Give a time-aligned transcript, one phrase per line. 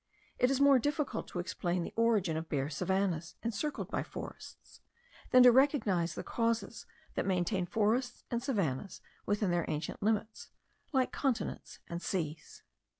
[0.39, 4.81] It is more difficult to explain the origin of bare savannahs, encircled by forests,
[5.29, 10.49] than to recognize the causes that maintain forests and savannahs within their ancient limits,
[10.91, 12.63] like continents and seas.